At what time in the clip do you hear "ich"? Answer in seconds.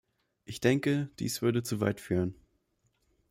0.45-0.59